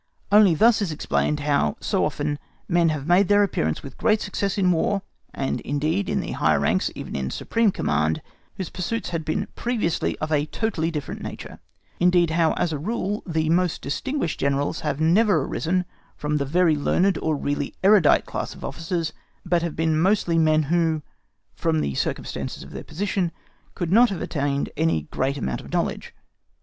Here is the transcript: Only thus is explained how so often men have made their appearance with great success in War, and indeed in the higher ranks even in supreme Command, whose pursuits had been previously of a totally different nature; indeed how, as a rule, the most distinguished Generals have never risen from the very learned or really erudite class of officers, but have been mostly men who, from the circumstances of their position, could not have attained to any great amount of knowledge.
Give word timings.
Only 0.31 0.55
thus 0.55 0.81
is 0.81 0.91
explained 0.91 1.41
how 1.41 1.77
so 1.79 2.03
often 2.05 2.39
men 2.67 2.89
have 2.89 3.05
made 3.05 3.27
their 3.27 3.43
appearance 3.43 3.83
with 3.83 3.99
great 3.99 4.19
success 4.19 4.57
in 4.57 4.71
War, 4.71 5.03
and 5.31 5.61
indeed 5.61 6.09
in 6.09 6.21
the 6.21 6.31
higher 6.31 6.59
ranks 6.59 6.89
even 6.95 7.15
in 7.15 7.29
supreme 7.29 7.71
Command, 7.71 8.19
whose 8.57 8.71
pursuits 8.71 9.09
had 9.09 9.23
been 9.23 9.47
previously 9.53 10.17
of 10.17 10.31
a 10.31 10.47
totally 10.47 10.89
different 10.89 11.21
nature; 11.21 11.59
indeed 11.99 12.31
how, 12.31 12.53
as 12.53 12.73
a 12.73 12.79
rule, 12.79 13.21
the 13.27 13.47
most 13.51 13.83
distinguished 13.83 14.39
Generals 14.39 14.79
have 14.79 14.99
never 14.99 15.45
risen 15.47 15.85
from 16.17 16.37
the 16.37 16.45
very 16.45 16.75
learned 16.75 17.19
or 17.21 17.35
really 17.35 17.75
erudite 17.83 18.25
class 18.25 18.55
of 18.55 18.65
officers, 18.65 19.13
but 19.45 19.61
have 19.61 19.75
been 19.75 20.01
mostly 20.01 20.39
men 20.39 20.63
who, 20.63 21.03
from 21.53 21.79
the 21.81 21.93
circumstances 21.93 22.63
of 22.63 22.71
their 22.71 22.83
position, 22.83 23.31
could 23.75 23.91
not 23.91 24.09
have 24.09 24.23
attained 24.23 24.65
to 24.65 24.79
any 24.79 25.03
great 25.11 25.37
amount 25.37 25.61
of 25.61 25.71
knowledge. 25.71 26.15